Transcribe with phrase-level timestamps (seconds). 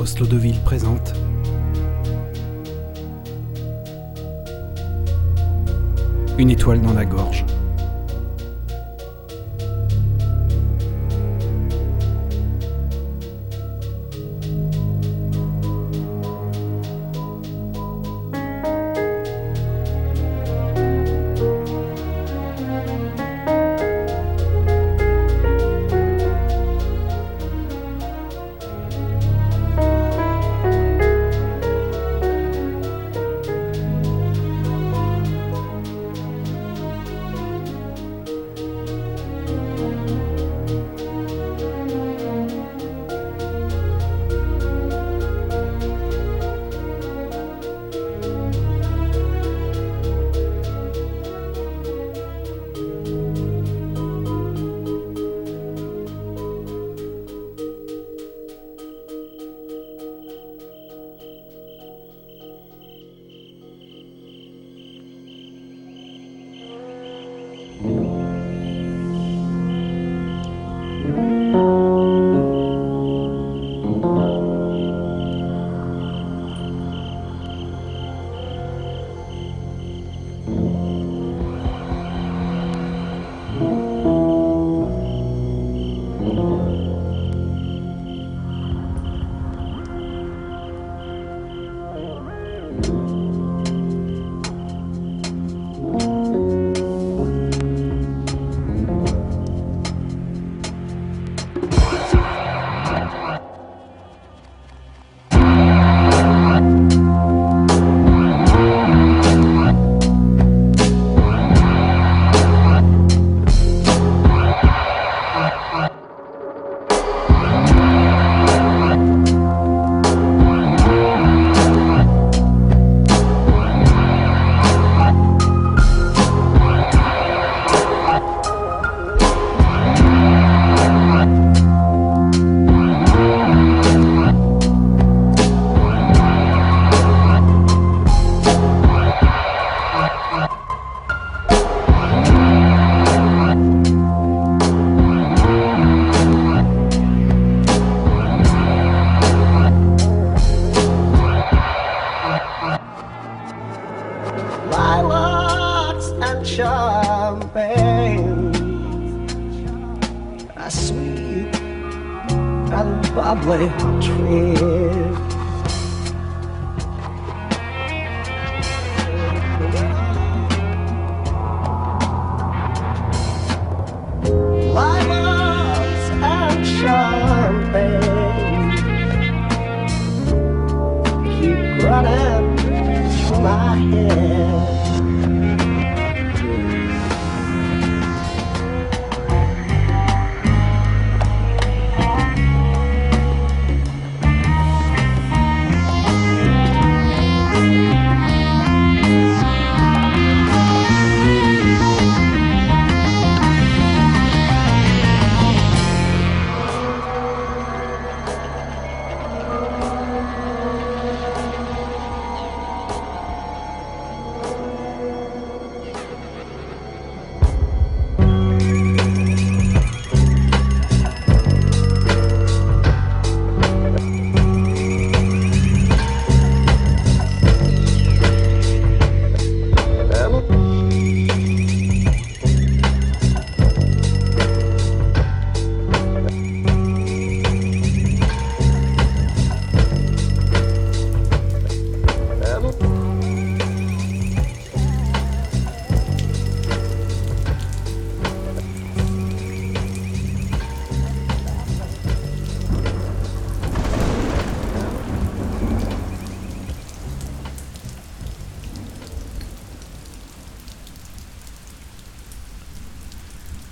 [0.00, 1.12] Oslo de Ville présente.
[6.38, 7.44] Une étoile dans la gorge.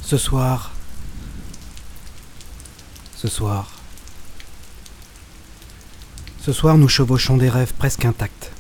[0.09, 0.73] Ce soir.
[3.15, 3.71] Ce soir.
[6.41, 8.51] Ce soir, nous chevauchons des rêves presque intacts,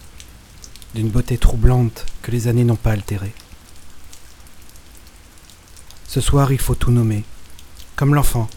[0.94, 3.32] d'une beauté troublante que les années n'ont pas altérée.
[6.06, 7.24] Ce soir, il faut tout nommer,
[7.96, 8.50] comme l'enfant,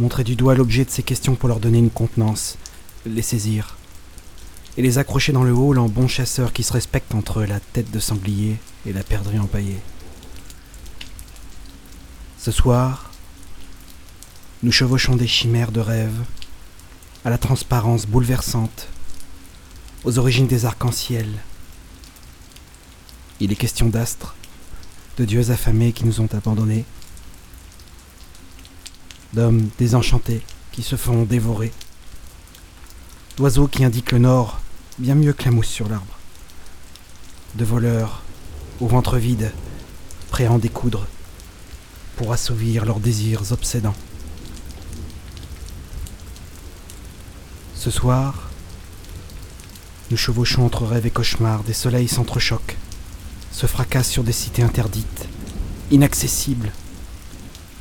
[0.00, 2.58] montrer du doigt l'objet de ses questions pour leur donner une contenance,
[3.06, 3.76] les saisir,
[4.76, 7.92] et les accrocher dans le hall en bons chasseurs qui se respectent entre la tête
[7.92, 9.78] de sanglier et la perdrix empaillée.
[12.44, 13.10] Ce soir,
[14.62, 16.26] nous chevauchons des chimères de rêve,
[17.24, 18.88] à la transparence bouleversante,
[20.04, 21.26] aux origines des arcs-en-ciel.
[23.40, 24.34] Il est question d'astres,
[25.16, 26.84] de dieux affamés qui nous ont abandonnés,
[29.32, 31.72] d'hommes désenchantés qui se font dévorer,
[33.38, 34.60] d'oiseaux qui indiquent le nord
[34.98, 36.18] bien mieux que la mousse sur l'arbre,
[37.54, 38.20] de voleurs
[38.80, 39.50] au ventre vide,
[40.28, 41.06] prêts à en découdre
[42.16, 43.94] pour assouvir leurs désirs obsédants.
[47.74, 48.50] Ce soir,
[50.10, 52.76] nous chevauchons entre rêves et cauchemars, des soleils s'entrechoquent,
[53.52, 55.28] se fracassent sur des cités interdites,
[55.90, 56.72] inaccessibles,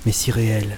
[0.05, 0.77] mais si réelles.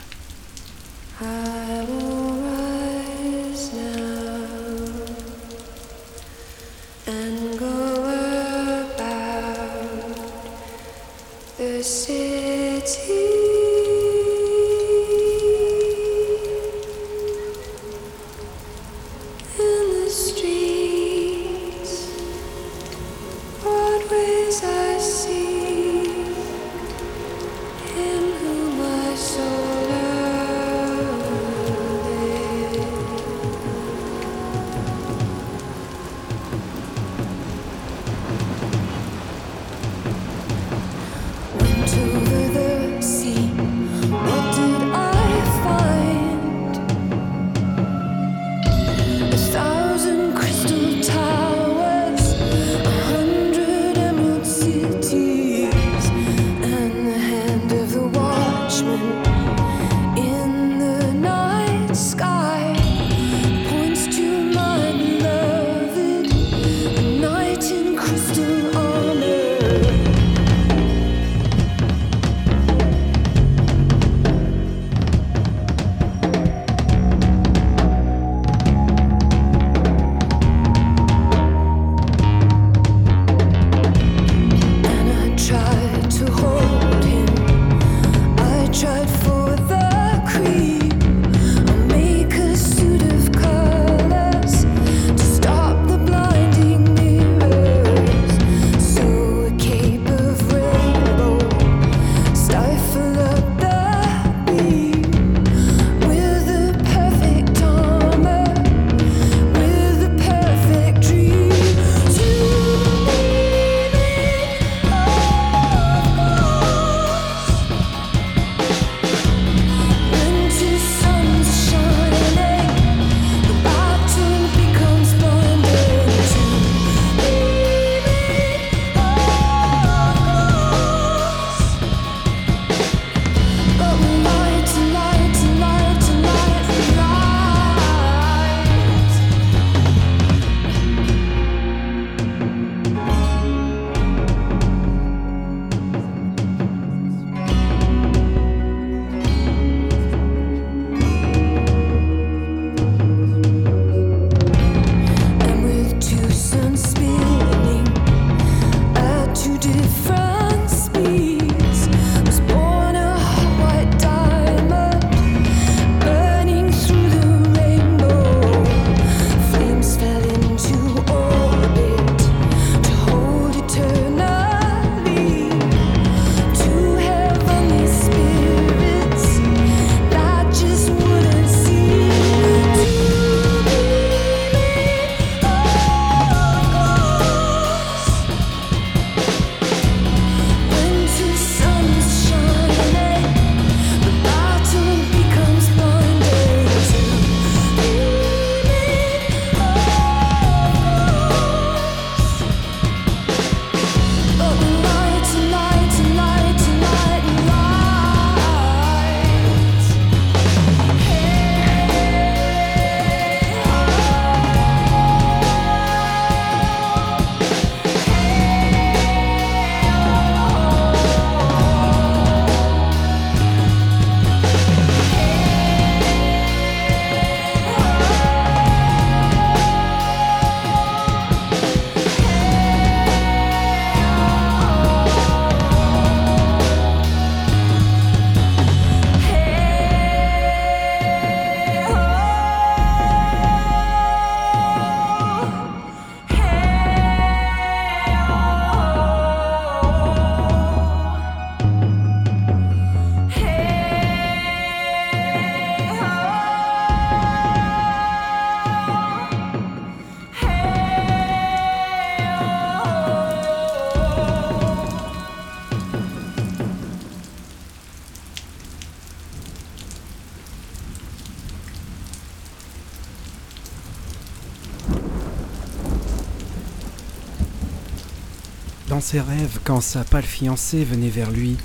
[279.15, 281.55] Ses rêves, quand sa pâle fiancée venait vers lui,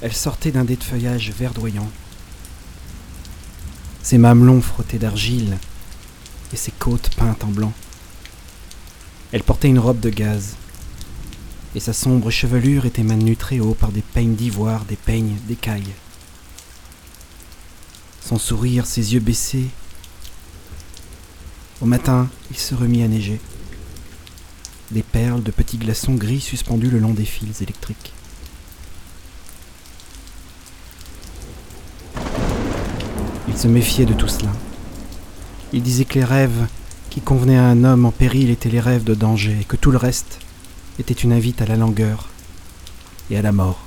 [0.00, 0.78] elle sortait d'un dé
[1.36, 1.90] verdoyant.
[4.00, 5.58] Ses mamelons frottés d'argile
[6.52, 7.72] et ses côtes peintes en blanc.
[9.32, 10.54] Elle portait une robe de gaz,
[11.74, 15.94] et sa sombre chevelure était maintenue très haut par des peignes d'ivoire, des peignes d'écailles.
[18.24, 19.70] Son sourire, ses yeux baissés.
[21.80, 23.40] Au matin, il se remit à neiger.
[24.90, 28.12] Des perles de petits glaçons gris suspendus le long des fils électriques.
[33.48, 34.50] Il se méfiait de tout cela.
[35.72, 36.66] Il disait que les rêves
[37.08, 39.92] qui convenaient à un homme en péril étaient les rêves de danger et que tout
[39.92, 40.40] le reste
[40.98, 42.28] était une invite à la langueur
[43.30, 43.80] et à la mort.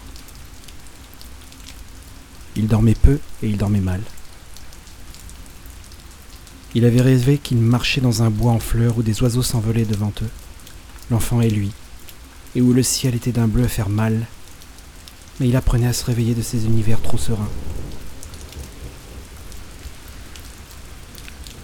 [2.56, 4.02] Il dormait peu et il dormait mal.
[6.76, 10.14] Il avait rêvé qu'il marchait dans un bois en fleurs où des oiseaux s'envolaient devant
[10.22, 10.30] eux,
[11.12, 11.72] l'enfant et lui,
[12.56, 14.28] et où le ciel était d'un bleu à faire mal,
[15.40, 17.50] mais il apprenait à se réveiller de ces univers trop sereins.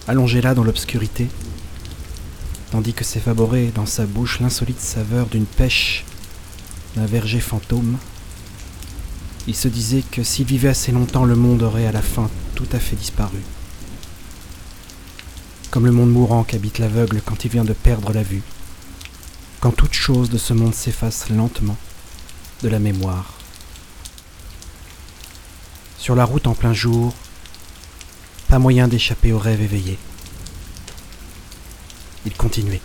[0.07, 1.27] Allongé là dans l'obscurité,
[2.71, 6.03] tandis que s'évaporait dans sa bouche l'insolite saveur d'une pêche
[6.95, 7.97] d'un verger fantôme,
[9.47, 12.67] il se disait que s'il vivait assez longtemps, le monde aurait à la fin tout
[12.71, 13.39] à fait disparu.
[15.71, 18.41] Comme le monde mourant qu'habite l'aveugle quand il vient de perdre la vue,
[19.59, 21.77] quand toute chose de ce monde s'efface lentement
[22.63, 23.33] de la mémoire.
[25.97, 27.13] Sur la route en plein jour,
[28.47, 29.97] pas moyen d'échapper au rêve éveillé.
[32.25, 32.81] Il continuait.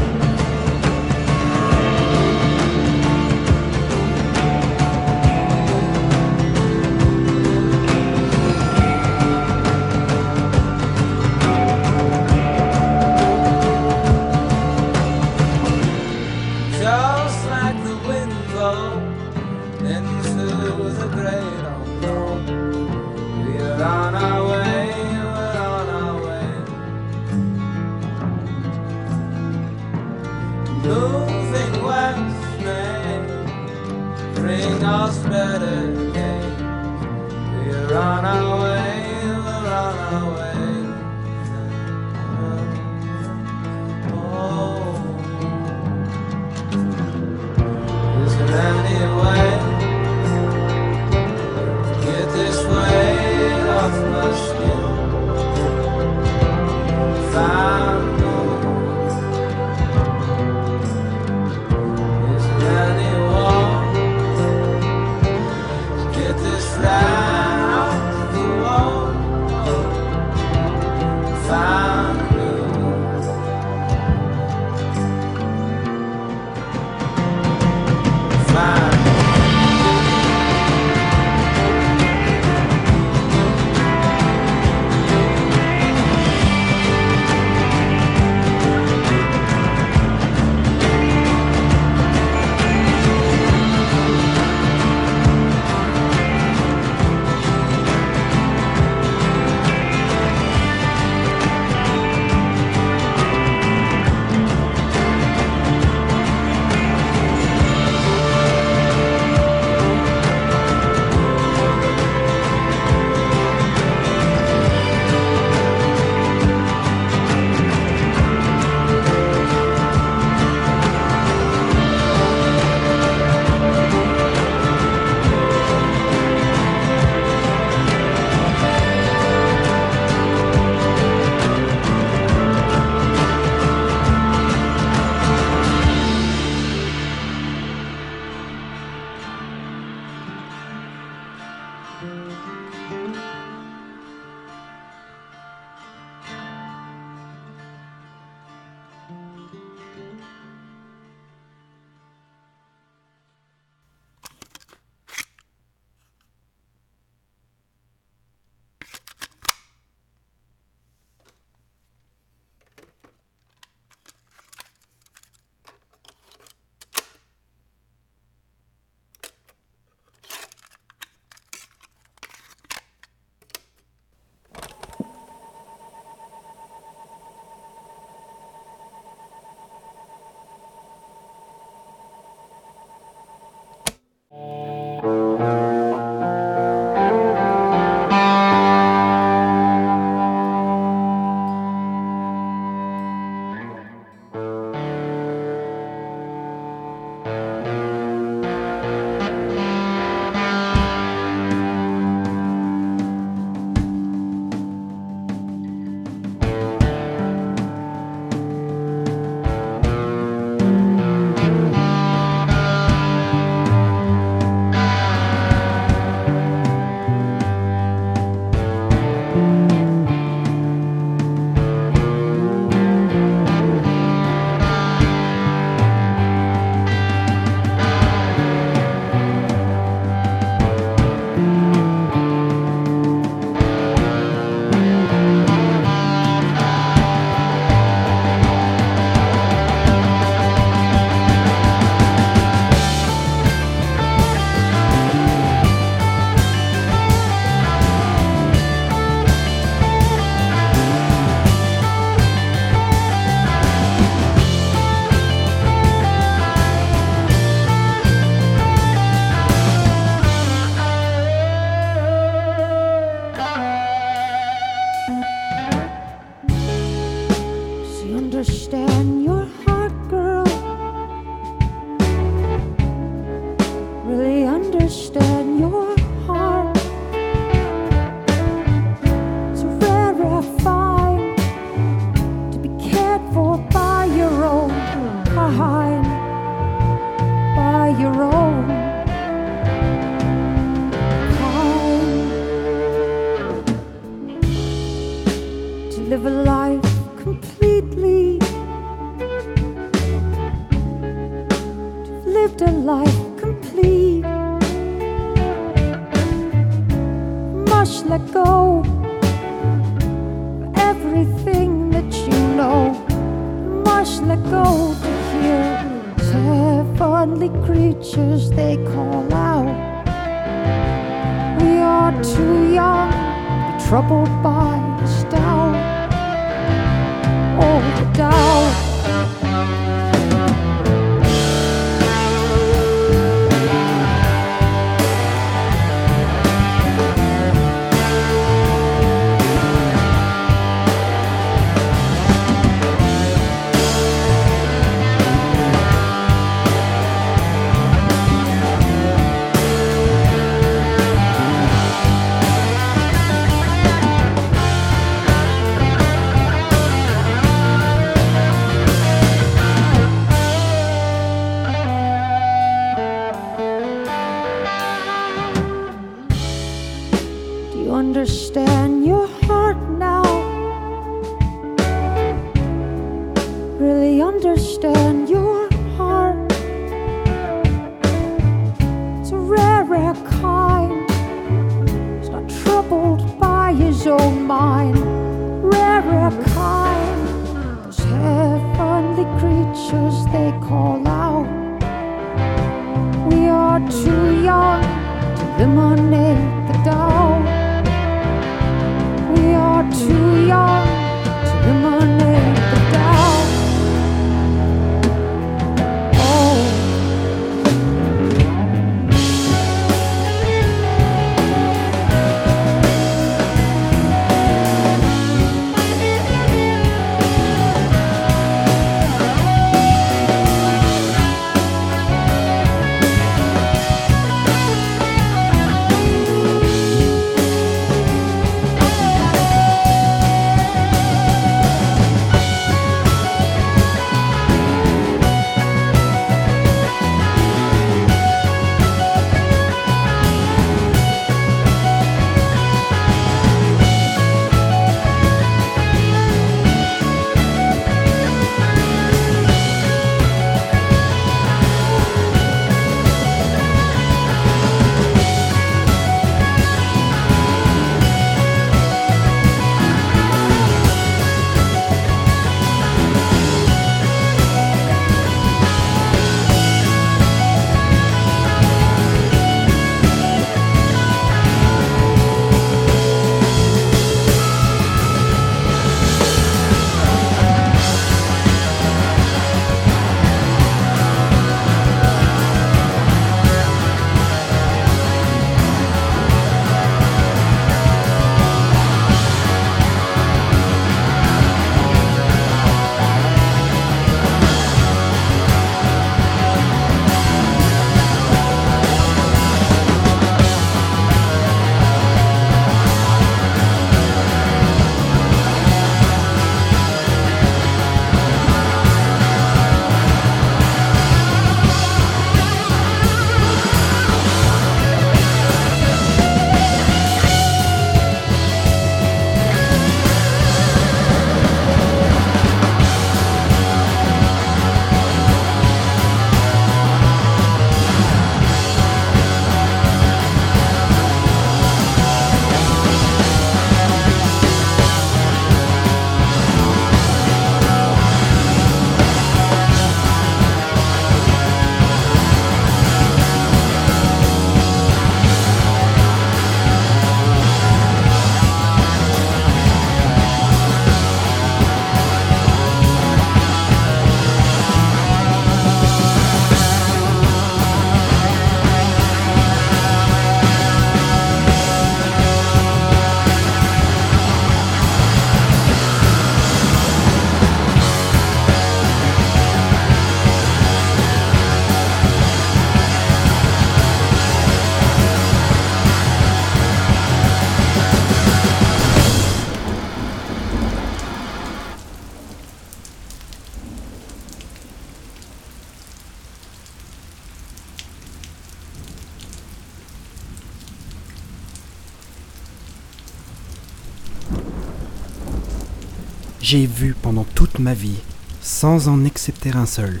[596.48, 597.98] J'ai vu pendant toute ma vie,
[598.40, 600.00] sans en excepter un seul,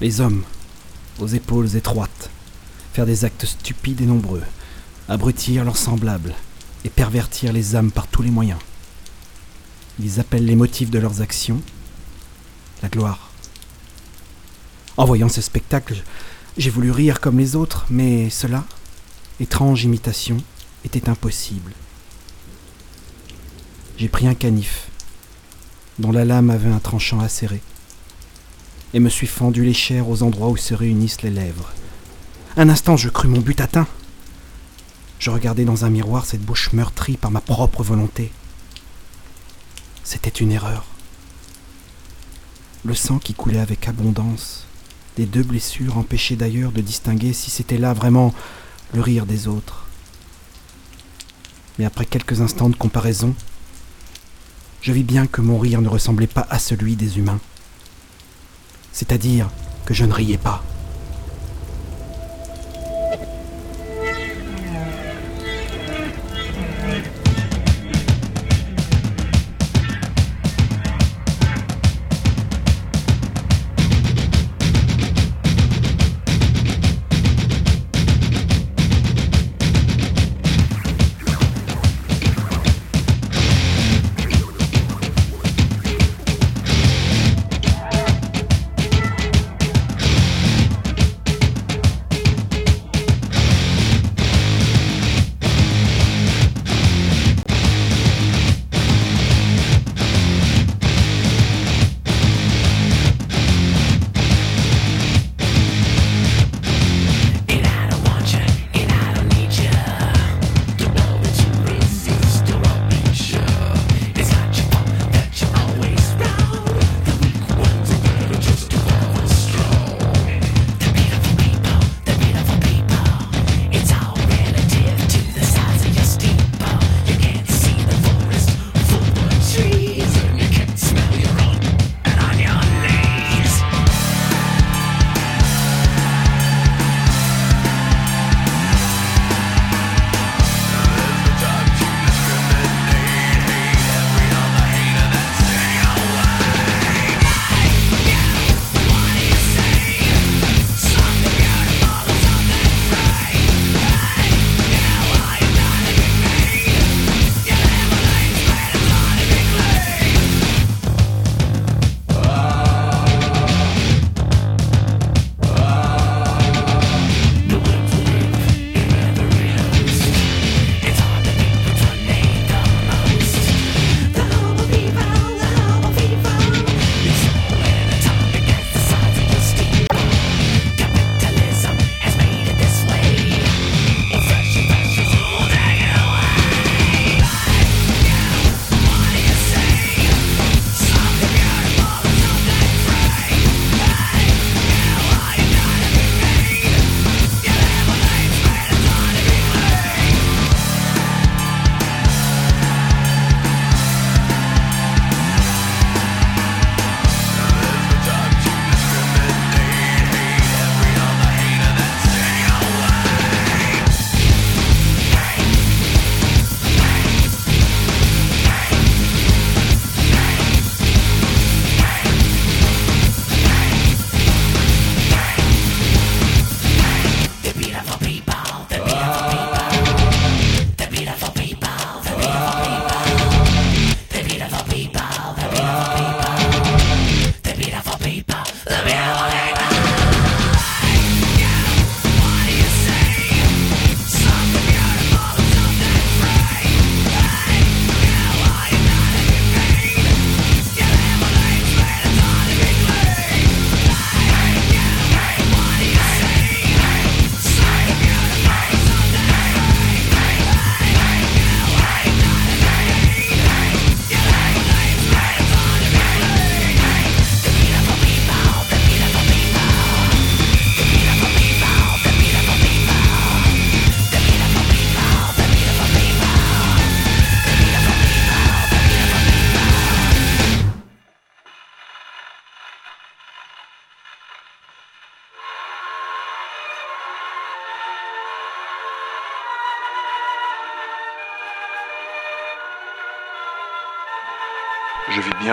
[0.00, 0.44] les hommes,
[1.18, 2.30] aux épaules étroites,
[2.92, 4.44] faire des actes stupides et nombreux,
[5.08, 6.36] abrutir leurs semblables
[6.84, 8.60] et pervertir les âmes par tous les moyens.
[9.98, 11.60] Ils appellent les motifs de leurs actions
[12.80, 13.32] la gloire.
[14.96, 16.04] En voyant ce spectacle,
[16.56, 18.64] j'ai voulu rire comme les autres, mais cela,
[19.40, 20.36] étrange imitation,
[20.84, 21.72] était impossible.
[23.98, 24.90] J'ai pris un canif,
[25.98, 27.60] dont la lame avait un tranchant acéré,
[28.92, 31.72] et me suis fendu les chairs aux endroits où se réunissent les lèvres.
[32.56, 33.88] Un instant, je crus mon but atteint.
[35.18, 38.30] Je regardais dans un miroir cette bouche meurtrie par ma propre volonté.
[40.04, 40.84] C'était une erreur.
[42.84, 44.66] Le sang qui coulait avec abondance
[45.16, 48.34] des deux blessures empêchait d'ailleurs de distinguer si c'était là vraiment
[48.92, 49.86] le rire des autres.
[51.78, 53.34] Mais après quelques instants de comparaison,
[54.84, 57.40] je vis bien que mon rire ne ressemblait pas à celui des humains.
[58.92, 59.48] C'est-à-dire
[59.86, 60.62] que je ne riais pas.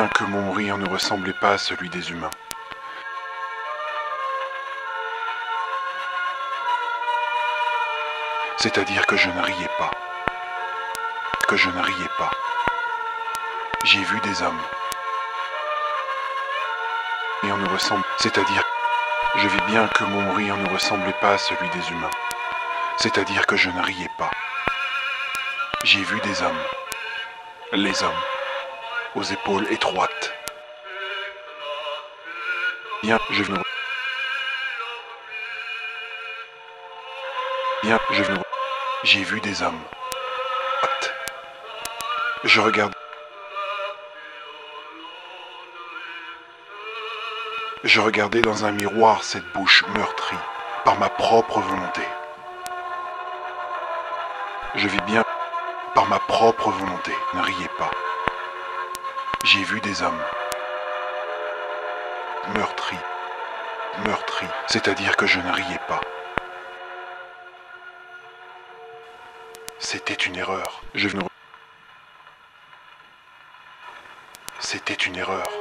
[0.08, 2.32] Que mon rire ne ressemblait pas à celui des humains.
[8.58, 9.92] C'est-à-dire que je ne riais pas.
[11.48, 12.32] Que je ne riais pas.
[13.84, 14.62] J'ai vu des hommes.
[17.44, 18.04] Et on ne ressemble.
[18.18, 18.64] C'est-à-dire.
[19.38, 22.10] Je vis bien que mon rire ne ressemblait pas à celui des humains.
[22.98, 24.32] C'est-à-dire que je ne riais pas.
[25.84, 26.64] J'ai vu des hommes.
[27.74, 28.31] Les hommes.
[29.14, 30.34] Aux épaules étroites.
[33.04, 33.58] Bien, je ne.
[37.84, 38.38] Bien, je ne.
[39.04, 39.82] J'ai vu des hommes.
[42.46, 42.94] Je regarde.
[47.84, 50.38] Je regardais dans un miroir cette bouche meurtrie
[50.86, 52.02] par ma propre volonté.
[54.76, 55.24] Je vis bien
[55.96, 57.12] par ma propre volonté.
[57.34, 57.92] Ne riez pas.
[59.44, 60.22] J'ai vu des hommes
[62.56, 62.98] meurtris,
[64.06, 66.02] meurtris, c'est-à-dire que je ne riais pas.
[69.80, 70.82] C'était une erreur.
[70.94, 71.10] Je.
[74.60, 75.61] C'était une erreur.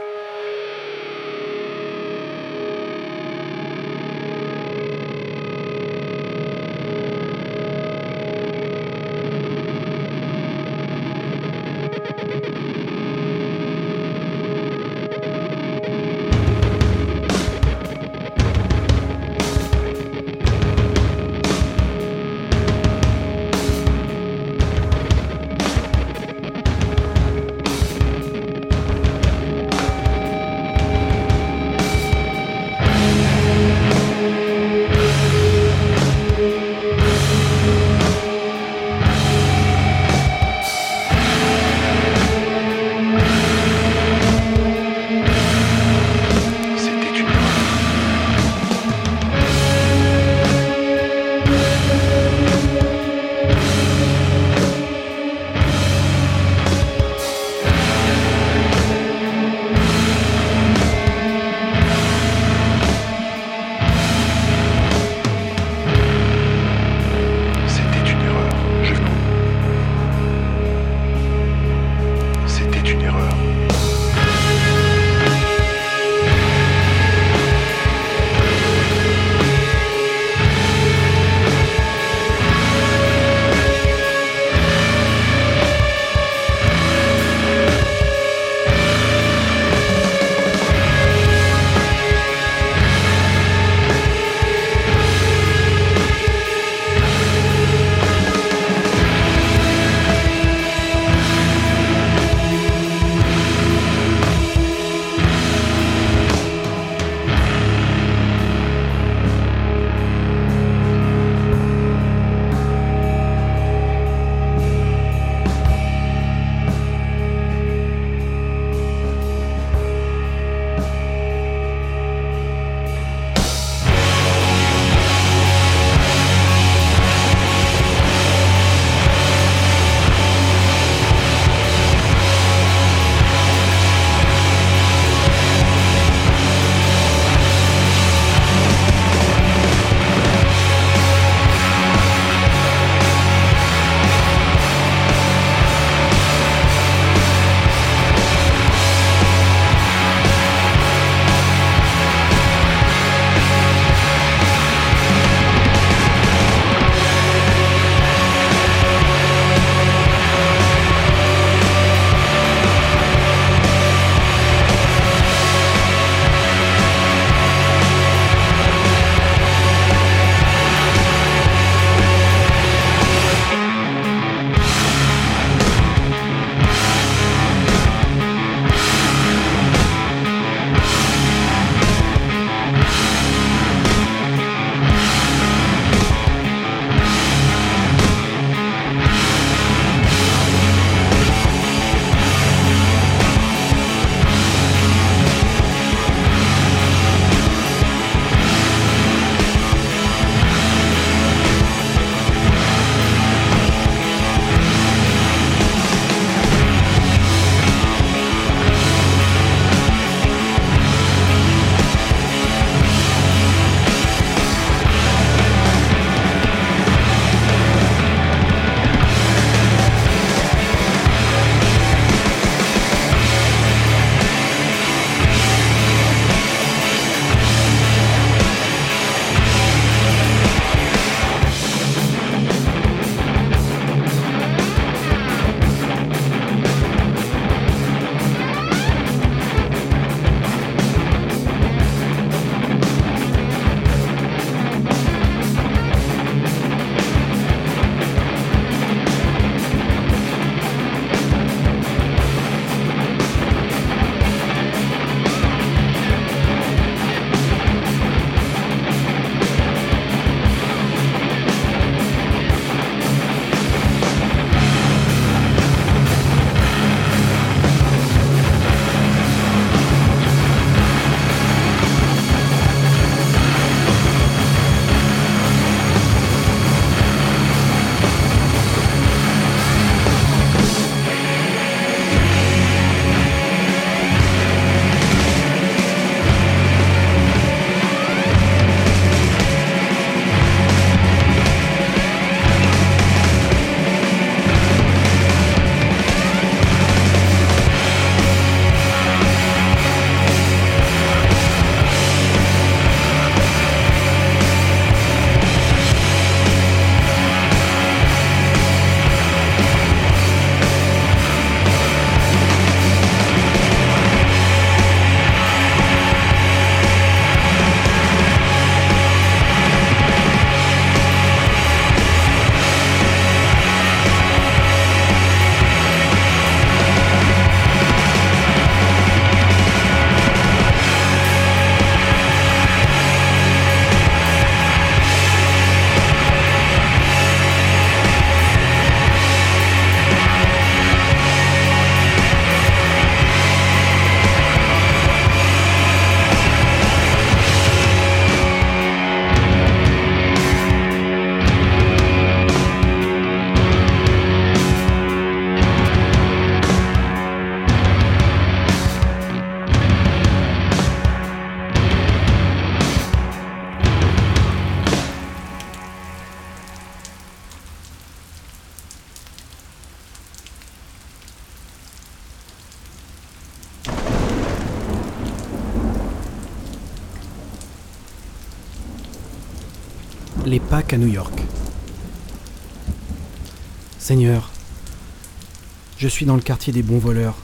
[386.20, 387.38] Suis dans le quartier des bons voleurs,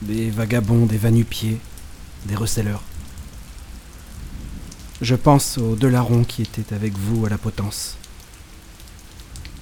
[0.00, 1.58] des vagabonds, des vanupiers,
[2.24, 2.82] des receleurs.
[5.02, 7.98] Je pense aux deux larrons qui étaient avec vous à la potence.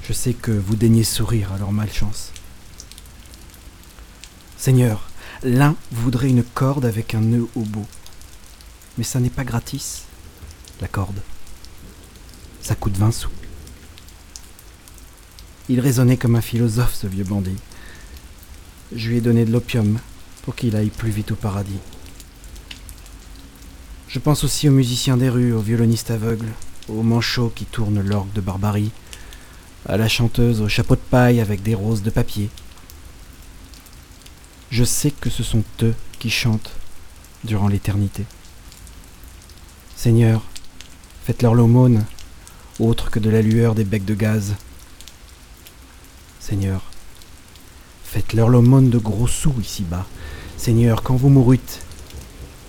[0.04, 2.30] Je sais que vous daignez sourire à leur malchance.
[4.56, 5.08] Seigneur,
[5.42, 7.88] l'un voudrait une corde avec un nœud au bout.
[8.98, 10.04] Mais ça n'est pas gratis,
[10.80, 11.20] la corde.
[12.62, 13.30] Ça coûte 20 sous.
[15.68, 17.56] Il raisonnait comme un philosophe, ce vieux bandit.
[18.94, 19.98] Je lui ai donné de l'opium
[20.42, 21.78] pour qu'il aille plus vite au paradis.
[24.08, 26.48] Je pense aussi aux musiciens des rues, aux violonistes aveugles,
[26.88, 28.90] aux manchots qui tournent l'orgue de barbarie,
[29.86, 32.48] à la chanteuse au chapeau de paille avec des roses de papier.
[34.70, 36.72] Je sais que ce sont eux qui chantent
[37.44, 38.24] durant l'éternité.
[39.96, 40.42] Seigneur,
[41.24, 42.06] faites-leur l'aumône,
[42.80, 44.54] autre que de la lueur des becs de gaz.
[46.40, 46.87] Seigneur,
[48.10, 50.06] faites-leur l'aumône de gros sous ici-bas.
[50.56, 51.80] Seigneur, quand vous mourûtes,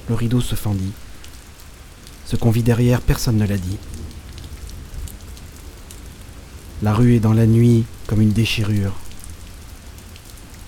[0.09, 0.91] le rideau se fendit.
[2.25, 3.77] Ce qu'on vit derrière, personne ne l'a dit.
[6.81, 8.93] La rue est dans la nuit comme une déchirure,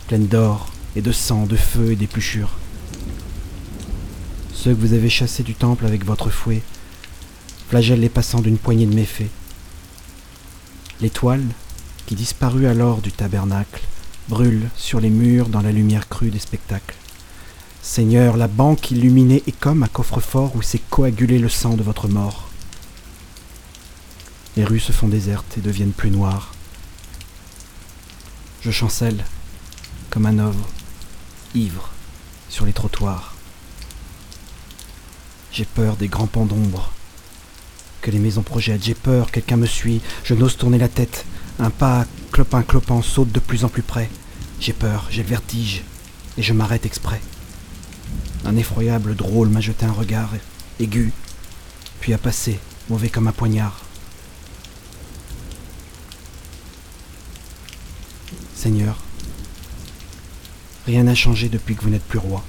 [0.07, 2.57] pleine d'or et de sang, de feu et d'épluchures.
[4.53, 6.61] Ceux que vous avez chassés du temple avec votre fouet
[7.69, 9.31] flagellent les passants d'une poignée de méfaits.
[11.01, 11.45] L'étoile,
[12.05, 13.81] qui disparut alors du tabernacle,
[14.31, 16.95] brûle sur les murs dans la lumière crue des spectacles.
[17.81, 22.07] Seigneur, la banque illuminée est comme un coffre-fort où s'est coagulé le sang de votre
[22.07, 22.49] mort.
[24.55, 26.53] Les rues se font désertes et deviennent plus noires.
[28.61, 29.21] Je chancelle,
[30.09, 30.69] comme un ovre,
[31.53, 31.89] ivre,
[32.47, 33.35] sur les trottoirs.
[35.51, 36.93] J'ai peur des grands pans d'ombre,
[38.01, 38.85] que les maisons projettent.
[38.85, 41.25] J'ai peur, quelqu'un me suit, je n'ose tourner la tête.
[41.59, 44.09] Un pas clopin clopin saute de plus en plus près.
[44.61, 45.81] J'ai peur, j'ai le vertige,
[46.37, 47.19] et je m'arrête exprès.
[48.45, 50.29] Un effroyable drôle m'a jeté un regard
[50.79, 51.11] aigu,
[51.99, 53.81] puis a passé, mauvais comme un poignard.
[58.53, 58.97] Seigneur,
[60.85, 62.43] rien n'a changé depuis que vous n'êtes plus roi.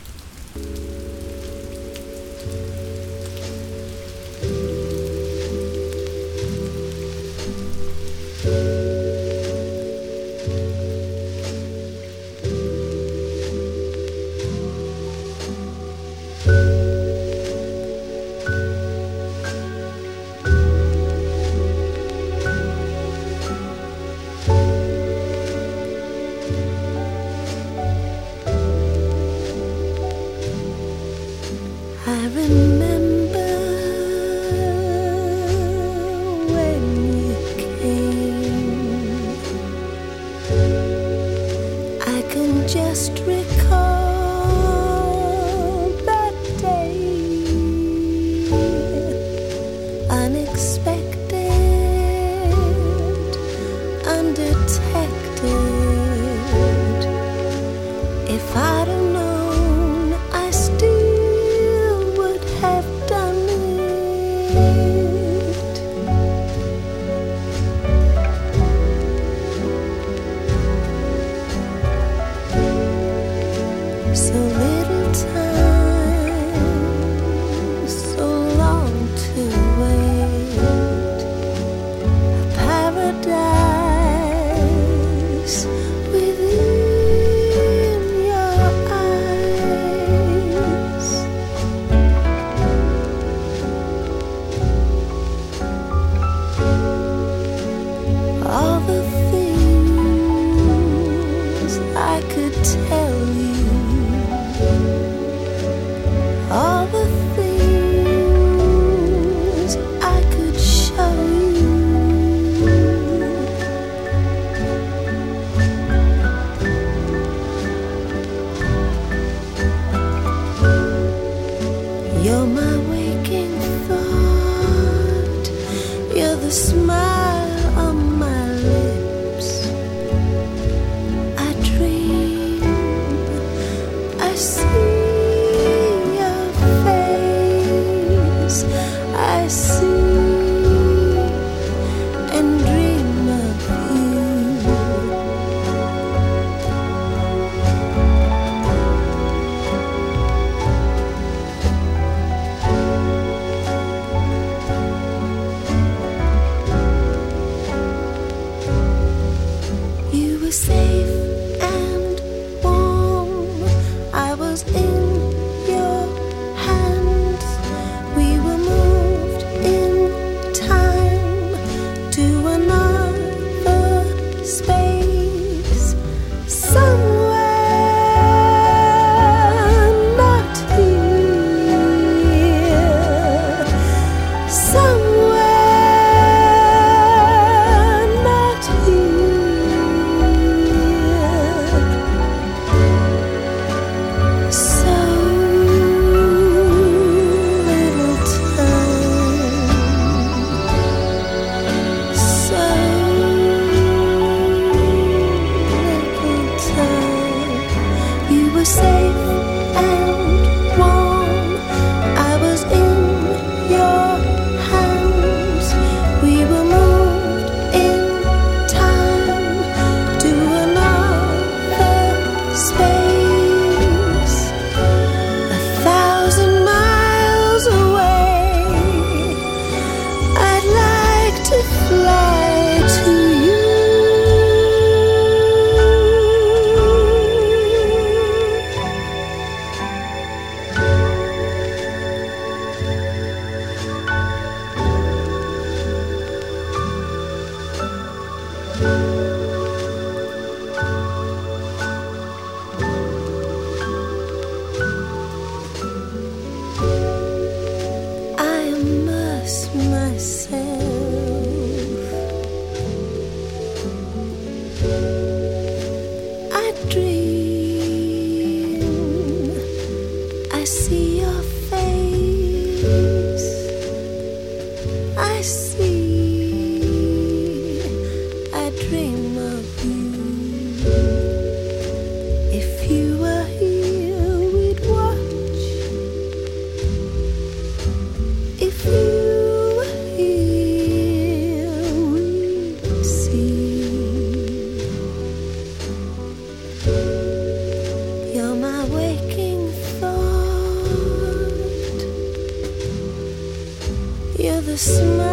[304.72, 305.31] The smile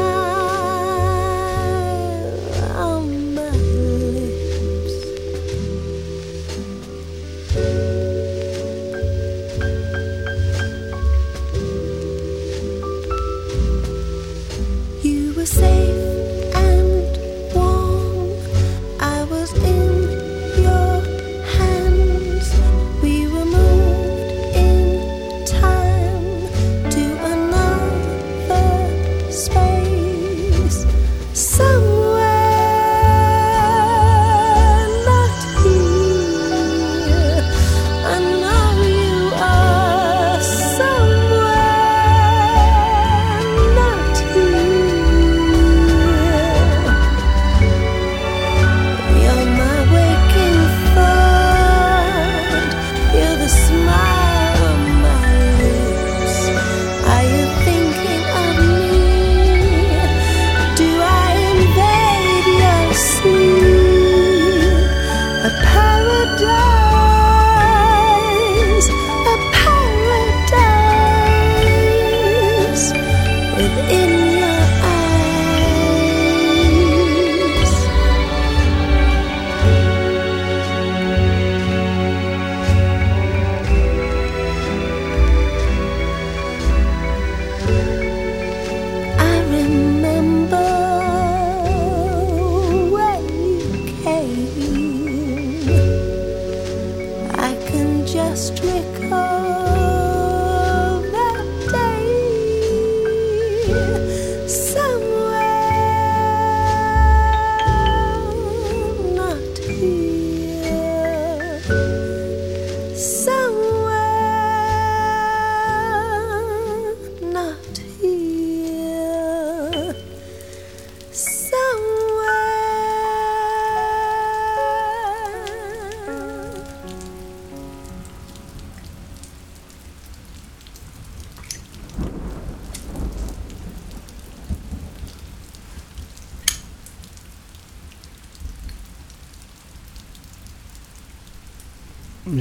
[98.12, 99.89] just recall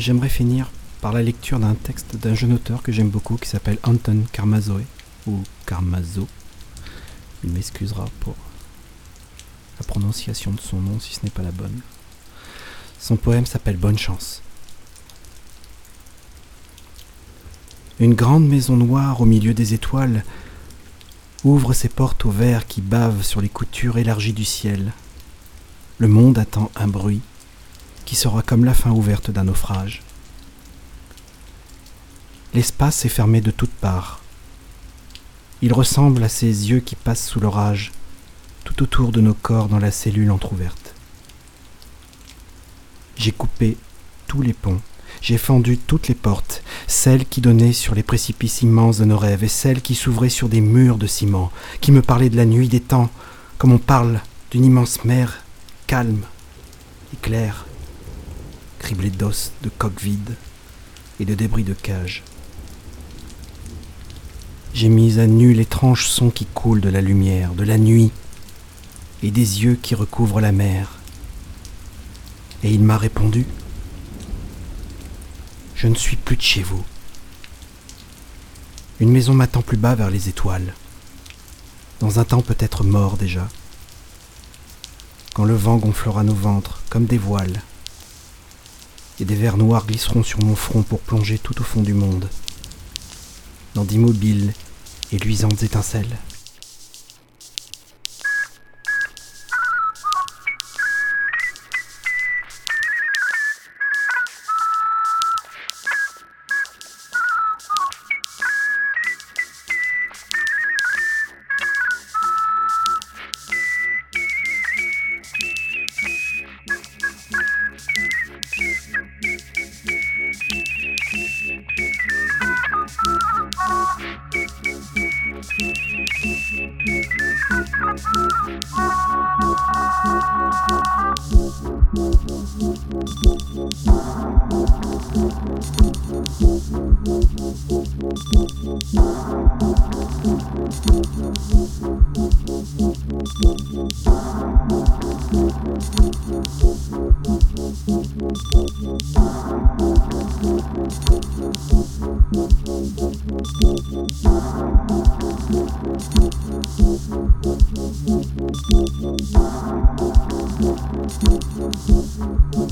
[0.08, 0.70] J'aimerais finir
[1.02, 4.86] par la lecture d'un texte d'un jeune auteur que j'aime beaucoup qui s'appelle Anton Karmazoe
[5.26, 6.26] ou Karmazo.
[7.44, 8.34] Il m'excusera pour
[9.78, 11.82] la prononciation de son nom si ce n'est pas la bonne.
[12.98, 14.40] Son poème s'appelle Bonne chance.
[18.00, 20.24] Une grande maison noire au milieu des étoiles
[21.44, 24.94] ouvre ses portes aux vers qui bavent sur les coutures élargies du ciel.
[25.98, 27.20] Le monde attend un bruit
[28.08, 30.00] qui sera comme la fin ouverte d'un naufrage.
[32.54, 34.22] L'espace est fermé de toutes parts.
[35.60, 37.92] Il ressemble à ces yeux qui passent sous l'orage,
[38.64, 40.94] tout autour de nos corps dans la cellule entr'ouverte.
[43.16, 43.76] J'ai coupé
[44.26, 44.80] tous les ponts,
[45.20, 49.44] j'ai fendu toutes les portes, celles qui donnaient sur les précipices immenses de nos rêves
[49.44, 51.52] et celles qui s'ouvraient sur des murs de ciment,
[51.82, 53.10] qui me parlaient de la nuit des temps,
[53.58, 55.44] comme on parle d'une immense mer
[55.86, 56.22] calme
[57.12, 57.66] et claire,
[58.78, 60.36] criblée d'os, de coques vides
[61.20, 62.22] et de débris de cage.
[64.74, 68.12] J'ai mis à nu l'étrange son qui coule de la lumière, de la nuit,
[69.22, 70.98] et des yeux qui recouvrent la mer.
[72.62, 73.46] Et il m'a répondu,
[75.74, 76.84] Je ne suis plus de chez vous.
[79.00, 80.74] Une maison m'attend plus bas vers les étoiles,
[82.00, 83.48] dans un temps peut-être mort déjà,
[85.34, 87.62] quand le vent gonflera nos ventres comme des voiles,
[89.20, 92.28] et des vers noirs glisseront sur mon front pour plonger tout au fond du monde
[93.74, 94.52] dans d'immobiles
[95.12, 96.18] et luisantes étincelles.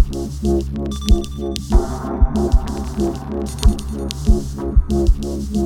[0.09, 0.45] Thank
[5.57, 5.66] you.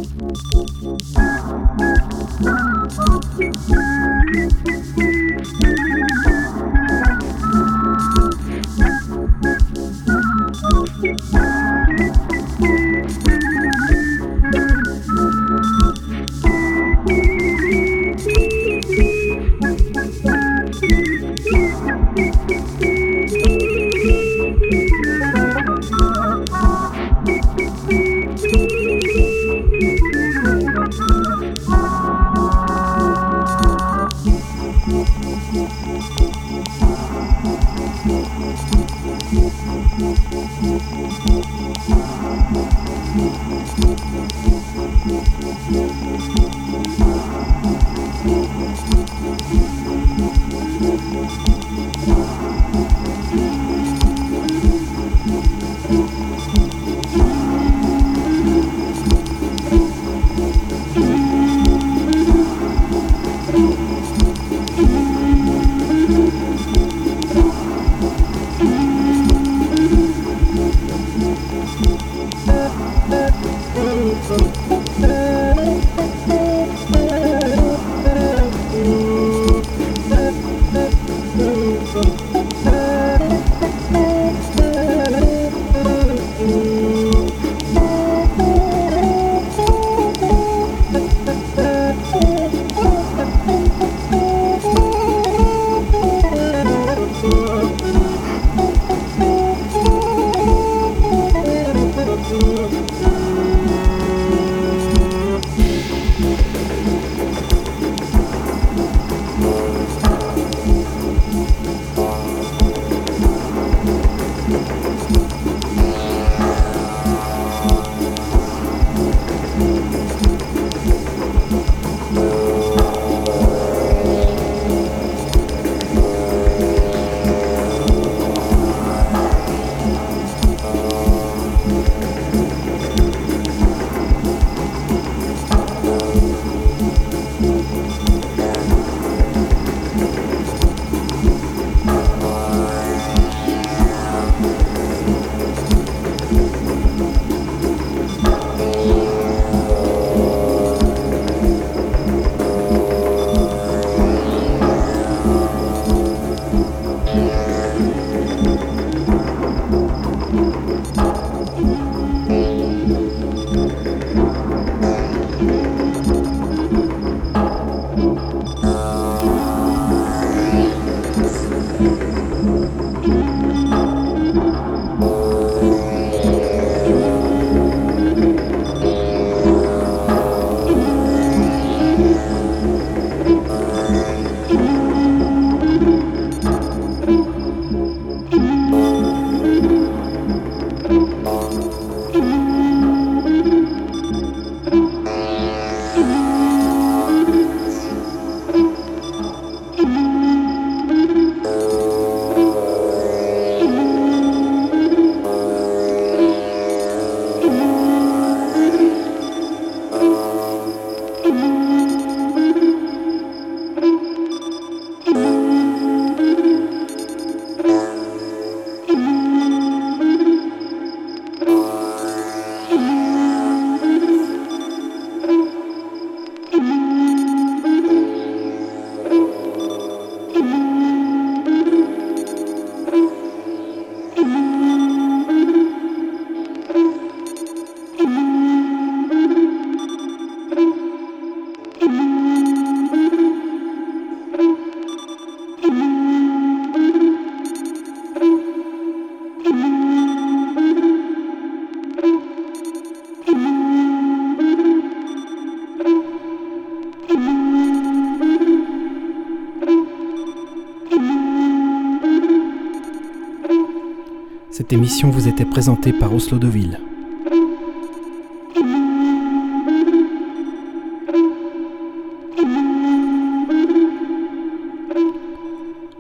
[265.09, 266.79] Vous était présentée par Oslo de Ville.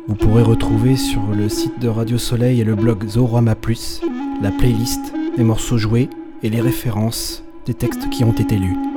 [0.06, 4.02] Vous pourrez retrouver sur le site de Radio Soleil et le blog Zorama Plus
[4.42, 6.10] la playlist des morceaux joués
[6.42, 8.89] et les références des textes qui ont été lus.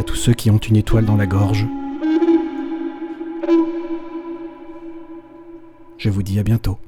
[0.00, 1.66] À tous ceux qui ont une étoile dans la gorge,
[5.98, 6.78] je vous dis à bientôt.